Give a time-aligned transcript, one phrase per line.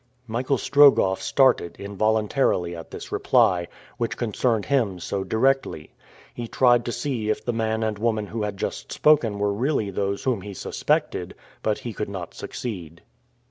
[0.25, 3.67] Michael Strogoff started involuntarily at this reply,
[3.99, 5.91] which concerned him so directly.
[6.33, 9.91] He tried to see if the man and woman who had just spoken were really
[9.91, 13.03] those whom he suspected, but he could not succeed.